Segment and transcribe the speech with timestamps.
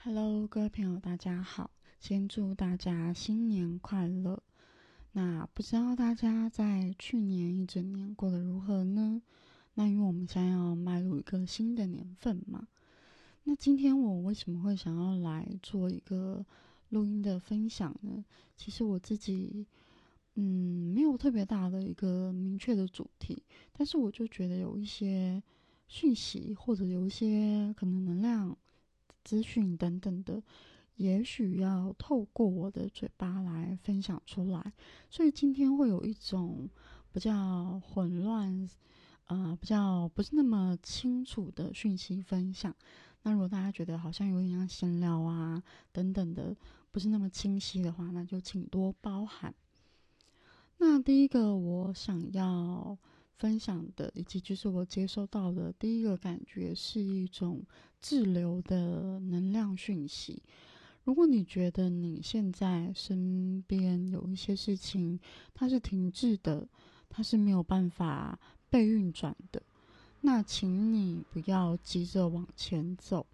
[0.00, 1.72] Hello，各位朋友，大家好！
[1.98, 4.40] 先祝大家新年快乐。
[5.10, 9.20] 那不知道大家在去年一整年过得如何呢？
[9.74, 12.68] 那因为我们将要迈入一个新的年份嘛。
[13.42, 16.46] 那今天我为什么会想要来做一个
[16.90, 18.24] 录音的分享呢？
[18.54, 19.66] 其实我自己，
[20.36, 23.42] 嗯，没有特别大的一个明确的主题，
[23.72, 25.42] 但是我就觉得有一些
[25.88, 28.56] 讯息，或者有一些可能能量。
[29.28, 30.42] 资讯等等的，
[30.96, 34.72] 也许要透过我的嘴巴来分享出来，
[35.10, 36.66] 所以今天会有一种
[37.12, 38.66] 比较混乱，
[39.26, 42.74] 呃，比较不是那么清楚的讯息分享。
[43.22, 46.56] 那如果大家觉得好像有点像闲聊啊等等的，
[46.90, 49.54] 不是那么清晰的话，那就请多包涵。
[50.78, 52.96] 那第一个我想要。
[53.38, 57.62] 分享的，以及就是我接收到的第一个感觉是一种
[58.00, 60.42] 滞留的能量讯息。
[61.04, 65.18] 如果你觉得你现在身边有一些事情
[65.54, 66.68] 它是停滞的，
[67.08, 69.62] 它是没有办法被运转的，
[70.20, 73.24] 那请你不要急着往前走，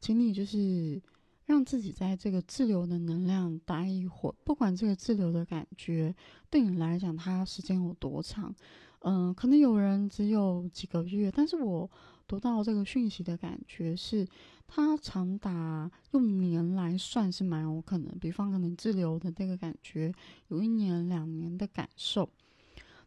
[0.00, 1.02] 请你就是
[1.44, 6.14] 让自己在这个滞留的能量待一会儿，不管这个滞留的感觉
[6.48, 8.54] 对你来讲它时间有多长。
[9.00, 11.90] 嗯，可能有人只有几个月，但是我
[12.28, 14.24] 读到这个讯息的感觉是，
[14.68, 18.16] 它长达用年来算是蛮有可能。
[18.20, 20.14] 比方可能滞留的那个感觉
[20.48, 22.30] 有一年、两年的感受。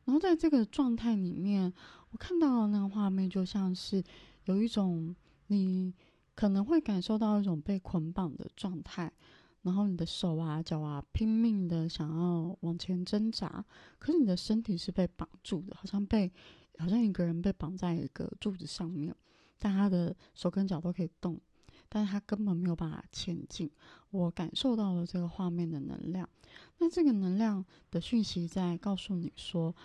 [0.03, 1.73] 然后在这个状态里面，
[2.11, 4.03] 我看到的那个画面就像是
[4.43, 5.15] 有一种
[5.47, 5.93] 你
[6.35, 9.11] 可能会感受到一种被捆绑的状态。
[9.63, 13.65] 然后你的手啊、脚啊拼命的想要往前挣扎，
[13.97, 16.31] 可是你的身体是被绑住的，好像被，
[16.77, 19.15] 好像一个人被绑在一个柱子上面，
[19.57, 21.41] 但他的手跟脚都可以动，
[21.89, 23.67] 但是他根本没有办法前进。
[24.11, 26.29] 我感受到了这个画面的能量，
[26.77, 29.75] 那这个能量的讯息在告诉你说，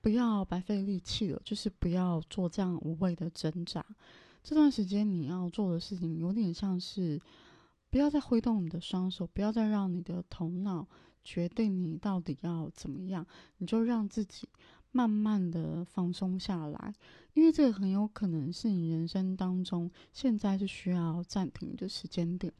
[0.00, 3.84] 不要白费力气了，就是不要做这样无谓的挣扎。
[4.46, 7.20] 这段时间你要做的事情有点像是。
[7.88, 10.86] 不要再挥动你的双手，不要再让你的头脑
[11.24, 13.24] 决定你到底要怎么样，
[13.56, 14.46] 你就让自己
[14.90, 16.92] 慢慢的放松下来，
[17.32, 22.52] 因为这个很有可能是你人生当中现在是需要暂停的时间点。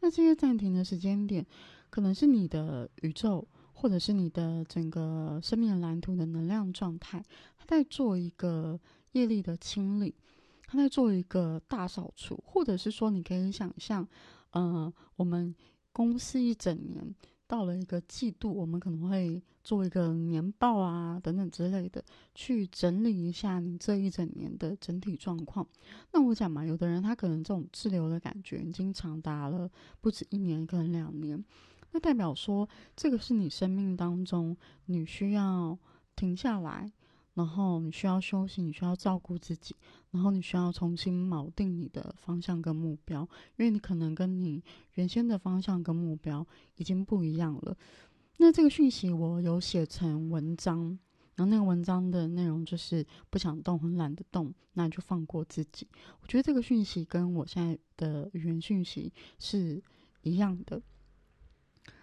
[0.00, 1.44] 那这些暂停的时间点，
[1.90, 7.24] 可能是你的宇宙，或者是你的整个生命蓝图的能量状态，
[7.56, 8.78] 它在做一个
[9.12, 10.14] 业力的清理，
[10.76, 14.06] 在做一个大扫除，或者是说你可以想象。
[14.56, 15.54] 嗯，我们
[15.92, 17.14] 公司一整年
[17.46, 22.04] 到了一个季度，我们可能会做一个年报啊，等等之类的，
[22.36, 25.66] 去整理一下你这一整年的整体状况。
[26.12, 29.68] 那我讲嘛，有的人他可能这种滞留的感觉已经长达了
[30.00, 31.44] 不止一年，可能两年，
[31.90, 34.56] 那代表说这个是你生命当中
[34.86, 35.76] 你需要
[36.14, 36.92] 停下来。
[37.34, 39.74] 然后你需要休息，你需要照顾自己，
[40.12, 44.62] 然后你需要重新锚定你的方向跟目标，因为你可能跟你
[44.92, 46.46] 原先的方向跟目标
[46.76, 47.76] 已经不一样了。
[48.36, 50.96] 那这个讯息我有写成文章，
[51.34, 55.88] 然后那个文章的内容就是不想动，很懒得动，那你就放过自己。
[56.20, 59.82] 我觉得这个讯息跟我现在的语言讯息是
[60.22, 60.80] 一样的。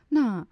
[0.09, 0.45] 那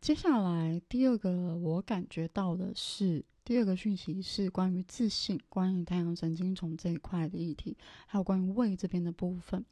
[0.00, 3.22] 接下来第二个我感觉到的是。
[3.48, 7.74] 第二个讯息是关于自信，关于太阳神经丛这一块的议题，
[8.06, 9.64] 还有关于胃这边的部分。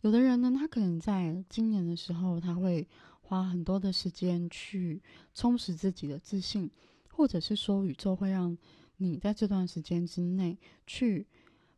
[0.00, 2.88] 有的人呢，他可能在今年的时候，他会
[3.20, 5.02] 花很多的时间去
[5.34, 6.70] 充实自己的自信，
[7.10, 8.56] 或者是说，宇宙会让
[8.96, 11.26] 你在这段时间之内去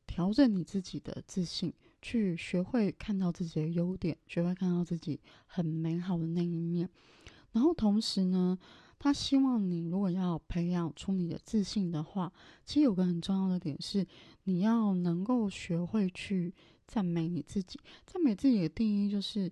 [0.06, 6.88] 调整你自己的自信，去学会看到自己的优点，学会看到自己很美好的那一面。
[7.50, 8.56] 然后同时呢。
[9.06, 12.32] 他希望你如果要培养出你的自信的话，
[12.64, 14.04] 其实有个很重要的点是，
[14.42, 16.52] 你要能够学会去
[16.88, 17.78] 赞美你自己。
[18.04, 19.48] 赞美自己的定义就是，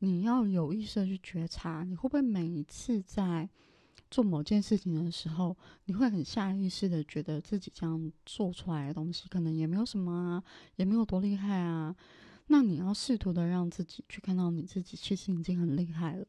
[0.00, 3.48] 你要有意识的去觉察，你会不会每一次在
[4.10, 10.42] 做某件事情的时候，你会很下意识的觉得自己这样做出来的东西可能也没有什么啊，
[10.74, 11.94] 也没有多厉害啊。
[12.48, 16.26] 那你要试图的让自己去看到你自己其实已经很厉害了。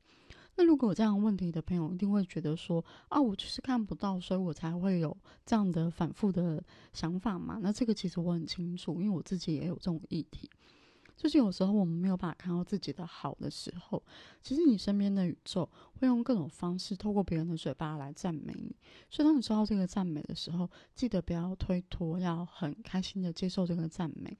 [0.61, 6.63] 那如果有这样问题的朋友，一定会觉得说啊，我就是看不到，所以我才会有这样的反复的
[6.93, 7.57] 想法嘛。
[7.59, 10.47] 那这个其实我很清楚，因为我自己也有这种议题，
[11.17, 14.03] 就是有时候我们没有办法看到自己的好的时候，
[14.43, 15.67] 其实你身边的宇宙
[15.99, 18.75] 会用各种方式，透过别人的嘴巴来赞美你。
[19.09, 24.37] 所以当你收到这个赞美的时候，记得不要推脱，要很开心的接受这个赞美。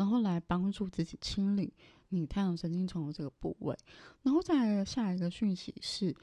[0.00, 1.70] 然后来帮助自己清理
[2.08, 3.76] 你太阳神经丛的这个部位。
[4.22, 6.16] 然后再下一个讯息是，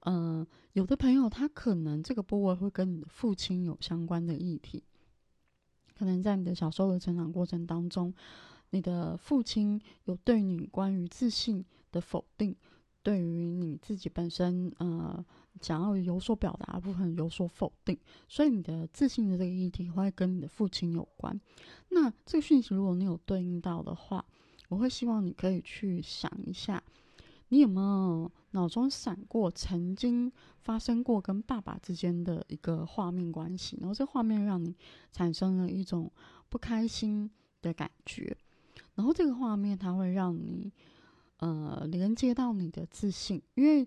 [0.00, 4.84] 嗯，有的朋友他可能这个部位会跟你的父亲有相关的议题，
[5.96, 8.12] 可能在你的小时候的成长过程当中，
[8.68, 12.54] 你的父亲有对你关于自信的否定。
[13.02, 15.24] 对于你自己本身，呃，
[15.60, 21.38] 想要有所表达部分有所否定，所以你的自信的这个议题会跟你的父亲有关。
[21.88, 24.24] 那这个讯息如果你有对应到的话，
[24.68, 26.80] 我会希望你可以去想一下，
[27.48, 34.76] 你有没有脑中闪过曾经发生过跟爸爸之间的一个画面关系，然后这画面让你
[35.10, 36.08] 产生了一种
[36.48, 37.28] 不开心
[37.60, 38.36] 的感觉，
[38.94, 40.72] 然后这个画面它会让你。
[41.42, 43.84] 呃，连接到你的自信，因为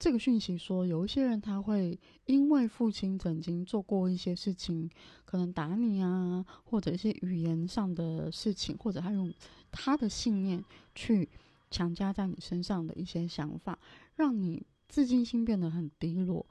[0.00, 1.96] 这个讯息说，有一些人他会
[2.26, 4.90] 因为父亲曾经做过一些事情，
[5.24, 9.32] 可能打你啊，或者一些语言上的事情，或者他用
[9.70, 10.60] 他的信念
[10.92, 11.28] 去
[11.70, 13.78] 强加在你身上的一些想法，
[14.16, 16.44] 让你自信心变得很低落，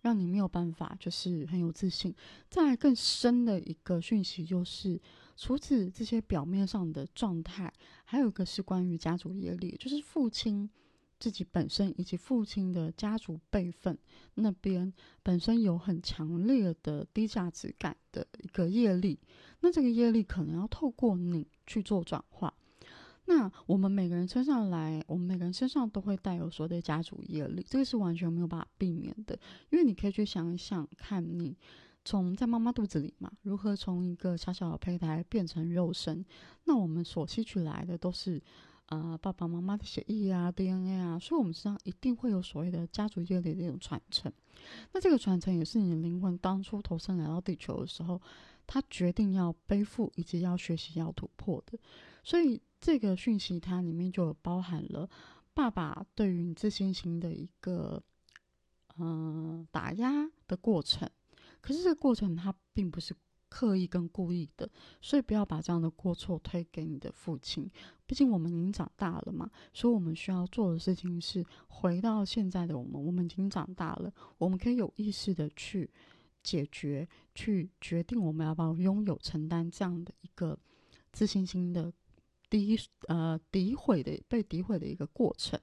[0.00, 2.14] 让你没有办法就是很有自信。
[2.48, 4.98] 再更深的一个讯息就是。
[5.40, 7.72] 除此这些表面上的状态，
[8.04, 10.68] 还有一个是关于家族业力，就是父亲
[11.18, 13.98] 自己本身以及父亲的家族辈分
[14.34, 14.92] 那边
[15.22, 19.18] 本身有很强烈的低价值感的一个业力。
[19.60, 22.52] 那这个业力可能要透过你去做转化。
[23.24, 29.38] 那我们每个人身上来，我们每个人身上都会带有所谓的家族业力，这个是完全没有办法避免的。
[29.70, 31.56] 因为你可以去想一想，看你。
[32.04, 36.24] 从在妈妈肚子里嘛，如何从一个小小的胚胎变成肉身？
[36.64, 38.42] 那我们所吸取来的都是，
[38.86, 44.32] 呃，爸爸妈妈的血液啊、DNA 啊，所以我们身上一定会有所谓的家族业力的一种传承。
[44.92, 48.20] 那这个传承也是你的灵魂当初投身来到地球的时候，
[48.66, 51.78] 他决定要背负以及要学习要突破的。
[52.24, 55.08] 所以这个讯息它里面就包含了
[55.54, 58.02] 爸爸对于你自信心的一个，
[58.98, 61.08] 嗯，打压的过程。
[61.60, 63.14] 可是这个过程它并不是
[63.48, 64.70] 刻意跟故意的，
[65.00, 67.68] 所以不要把这样的过错推给你的父亲。
[68.06, 73.04] 毕竟我们已经长大了嘛，所以我们需要做的事情是回到现在的我们。
[73.04, 75.90] 我们已经长大了，我们可以有意识的去
[76.44, 80.56] 解决、去决定我们要不要拥有、承担这样的一个
[81.12, 81.92] 自信心的
[82.48, 85.60] 诋呃诋毁的被诋毁的一个过程。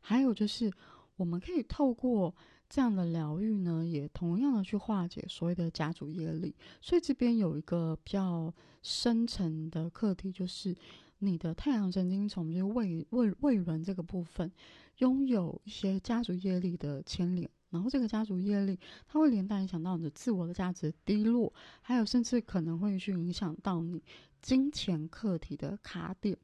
[0.00, 0.72] 还有就是，
[1.16, 2.32] 我们可以透过。
[2.68, 6.54] 这样的疗愈呢，也同样的去化解所谓的家族业力。
[6.80, 8.52] 所以这边有一个比较
[8.82, 10.76] 深层的课题，就是
[11.18, 14.50] 你的太阳神经丛，就是胃胃胃轮这个部分，
[14.98, 17.48] 拥有一些家族业力的牵连。
[17.70, 18.78] 然后这个家族业力，
[19.08, 21.52] 它会连带影响到你的自我的价值低落，
[21.82, 24.02] 还有甚至可能会去影响到你
[24.40, 26.36] 金钱课题的卡点。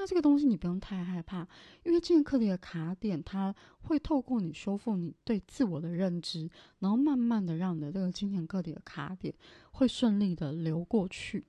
[0.00, 1.40] 那这个东西你不用太害怕，
[1.82, 6.48] 因为金钱课题的卡点，它会透过你修复你对自我的认知，
[6.78, 9.34] 然后慢慢的让你的这个金钱课题的卡点
[9.72, 11.44] 会顺利的流过去。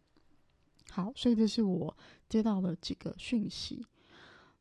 [0.89, 1.95] 好，所以这是我
[2.27, 3.85] 接到的几个讯息，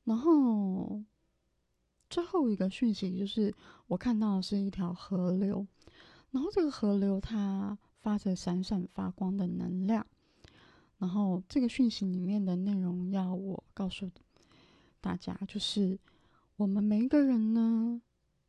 [0.04, 1.02] 然后
[2.10, 3.54] 最后一个讯息就是
[3.86, 5.66] 我看到的是一条河流，
[6.32, 10.06] 然后这个河流它发着闪闪发光的能量。
[10.98, 14.10] 然后这个讯息里面的内容要我告诉
[15.00, 15.96] 大家，就是
[16.56, 18.02] 我们每一个人呢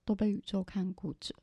[0.03, 1.35] 都被宇宙看顾着。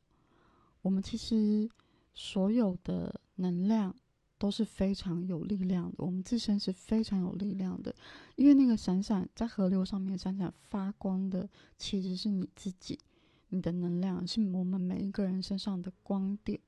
[0.81, 1.69] 我们其实
[2.13, 3.95] 所有的能量
[4.37, 7.95] 都是非常有力量的，我们自身是非常有力量的。
[8.35, 12.99] 因为那个闪闪在河流上面闪闪发光的，其实是你自己，
[13.47, 16.59] 你的能量是我们每一个人身上的光点。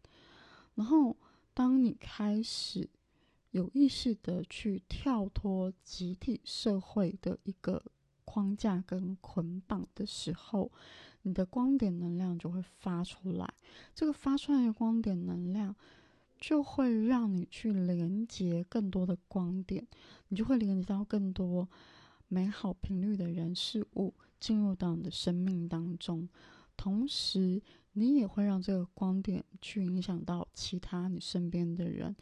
[0.76, 1.18] 然后
[1.54, 2.90] 当你开始。
[3.52, 7.84] 有意识的去跳脱集体社会的一个
[8.24, 10.72] 框架跟捆绑的时候，
[11.24, 13.52] 你的光点能量就会发出来。
[13.96, 15.76] 这个发出来的光点能量，
[16.40, 19.88] 就会让你去连接更多的光点，
[20.28, 21.68] 你就会连接到更多
[22.28, 26.30] 美好频率的人事物进入到你的生命当中。
[26.78, 27.60] 同时，
[27.94, 32.16] 你也会让这个光点去影响到其他你身边的人。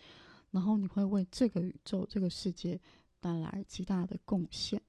[0.58, 2.82] 然后你会为这个宇宙、这个世界
[3.20, 4.82] 带来极大的贡献，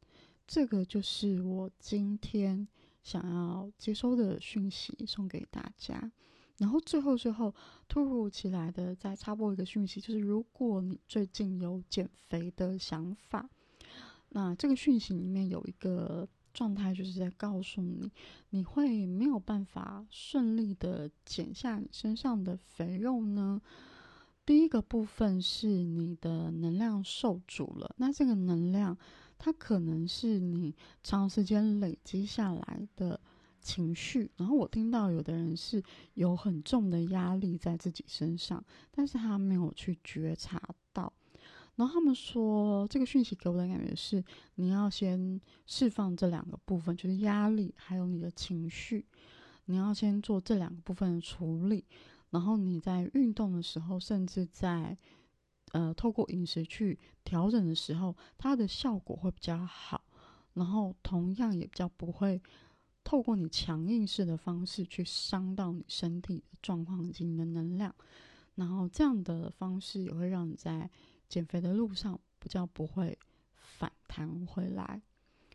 [0.46, 2.66] 这个就是我今天
[3.02, 6.10] 想要接收的讯息，送给大家。
[6.56, 7.54] 然后最后最后，
[7.86, 13.46] 突如其来的再插播一个讯息，就是如果你最近有减肥的想法，
[14.30, 18.10] 那这个讯息里面有一个状态，就是在告诉你，
[18.48, 23.60] 你会没有办法顺利的减下你身上的肥肉呢？
[24.48, 28.96] 第一个部分是你的能量受阻了，那这个能量
[29.36, 33.20] 它可能是你长时间累积下来的
[33.60, 34.30] 情绪。
[34.38, 35.82] 然后我听到有的人是
[36.14, 40.58] 有很重的压力在自己身上，但是他没有去觉察
[40.94, 41.12] 到。
[41.76, 44.24] 然后他们说，这个讯息给我的感觉是，
[44.54, 49.04] 你要先释放这两个部分，就是压力还有你的情绪，
[49.66, 51.84] 你要先做这两个部分的处理。
[52.30, 54.96] 然后你在运动的时候，甚至在
[55.72, 60.04] 呃透过饮食去调整的时候，它的效果会比较好。
[60.54, 62.42] 然后同样也比较不会
[63.04, 67.94] 透过你强硬式的方式去伤到你身体的状况以及你的能量。
[68.56, 70.90] 然后这样的方式也会让你在
[71.28, 73.16] 减肥的路上比较不会
[73.54, 75.00] 反弹回来，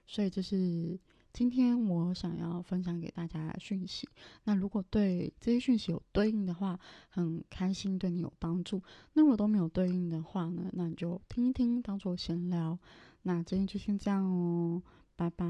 [0.07, 0.97] 所以这是
[1.33, 4.07] 今天我想要分享给大家讯息。
[4.43, 8.81] 那如果对这些讯息有对应的话，很开心对你有帮助。
[9.13, 12.77] 那如果都没有对应的话呢，那你就听一听，当做闲聊。
[13.23, 14.83] 那今天就先这样哦，
[15.15, 15.45] 拜拜